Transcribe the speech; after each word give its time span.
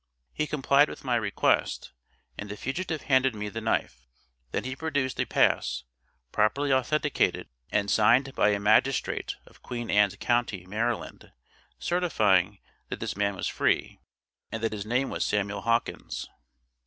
He 0.33 0.47
complied 0.47 0.89
with 0.89 1.03
my 1.03 1.15
request, 1.15 1.91
and 2.35 2.49
the 2.49 2.57
fugitive 2.57 3.03
handed 3.03 3.35
me 3.35 3.49
the 3.49 3.61
knife. 3.61 4.07
Then 4.49 4.63
he 4.63 4.75
produced 4.75 5.19
a 5.19 5.25
pass, 5.25 5.83
properly 6.31 6.73
authenticated, 6.73 7.49
and 7.71 7.87
signed 7.91 8.33
by 8.33 8.49
a 8.49 8.59
magistrate 8.59 9.35
of 9.45 9.61
Queen 9.61 9.91
Ann's 9.91 10.15
county, 10.15 10.65
Maryland, 10.65 11.31
certifying 11.77 12.57
that 12.89 12.99
this 12.99 13.15
man 13.15 13.35
was 13.35 13.47
free! 13.47 13.99
and 14.51 14.63
that 14.63 14.73
his 14.73 14.87
name 14.87 15.11
was 15.11 15.23
Samuel 15.23 15.61
Hawkins. 15.61 16.27